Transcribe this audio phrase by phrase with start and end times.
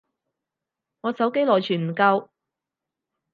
[1.01, 2.29] 我手機內存唔夠